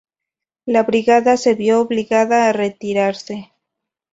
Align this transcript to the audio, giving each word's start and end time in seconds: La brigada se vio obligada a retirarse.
La 0.65 0.81
brigada 0.81 1.37
se 1.37 1.53
vio 1.53 1.79
obligada 1.79 2.49
a 2.49 2.53
retirarse. 2.53 3.51